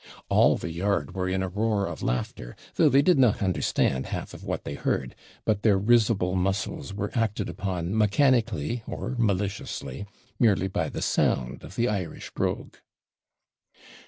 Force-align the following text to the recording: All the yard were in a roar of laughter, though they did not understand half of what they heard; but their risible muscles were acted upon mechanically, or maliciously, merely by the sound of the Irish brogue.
All 0.29 0.57
the 0.57 0.71
yard 0.71 1.13
were 1.13 1.29
in 1.29 1.43
a 1.43 1.47
roar 1.47 1.85
of 1.85 2.01
laughter, 2.01 2.55
though 2.73 2.89
they 2.89 3.03
did 3.03 3.19
not 3.19 3.43
understand 3.43 4.07
half 4.07 4.33
of 4.33 4.43
what 4.43 4.63
they 4.63 4.73
heard; 4.73 5.13
but 5.45 5.61
their 5.61 5.77
risible 5.77 6.33
muscles 6.33 6.91
were 6.91 7.11
acted 7.13 7.49
upon 7.49 7.95
mechanically, 7.95 8.81
or 8.87 9.13
maliciously, 9.19 10.07
merely 10.39 10.67
by 10.67 10.89
the 10.89 11.03
sound 11.03 11.63
of 11.63 11.75
the 11.75 11.87
Irish 11.87 12.31
brogue. 12.31 12.77